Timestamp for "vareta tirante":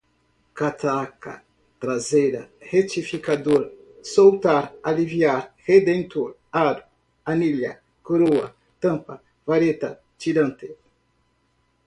9.45-10.75